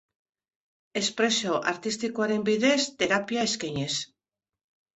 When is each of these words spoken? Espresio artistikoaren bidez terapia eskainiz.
Espresio 1.01 1.59
artistikoaren 1.73 2.47
bidez 2.49 2.81
terapia 3.05 3.47
eskainiz. 3.53 3.93